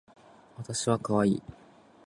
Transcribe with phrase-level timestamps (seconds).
[0.57, 1.43] わたしはかわいい